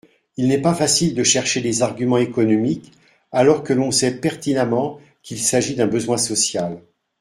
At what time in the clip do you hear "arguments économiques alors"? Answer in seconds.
1.83-3.61